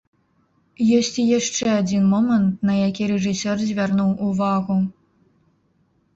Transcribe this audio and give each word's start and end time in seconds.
Ёсць 0.99 1.17
і 1.23 1.25
яшчэ 1.39 1.67
адзін 1.81 2.07
момант, 2.13 2.65
на 2.71 2.79
які 2.85 3.03
рэжысёр 3.13 3.57
звярнуў 3.67 4.11
увагу. 4.31 4.81